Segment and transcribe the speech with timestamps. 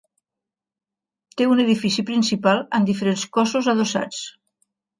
[1.41, 4.27] Té un edifici principal amb diferents cossos adossats.